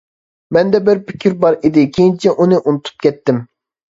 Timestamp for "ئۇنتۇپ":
2.63-3.03